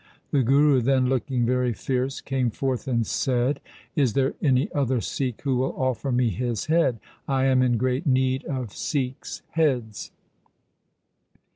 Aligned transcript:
The 0.31 0.41
Guru 0.41 0.81
then 0.81 1.05
looking 1.05 1.45
very 1.45 1.73
fierce 1.73 2.21
came 2.21 2.49
forth 2.49 2.87
and 2.87 3.05
said,' 3.05 3.59
Is 3.95 4.13
there 4.13 4.33
any 4.41 4.67
other 4.73 4.99
Sikh 4.99 5.41
who 5.43 5.57
will 5.57 5.75
offer 5.77 6.11
me 6.11 6.29
his 6.31 6.65
head? 6.65 6.99
I 7.27 7.45
am 7.45 7.61
in 7.61 7.77
great 7.77 8.07
need 8.07 8.43
of 8.45 8.73
Sikhs' 8.73 9.43
heads.' 9.51 10.09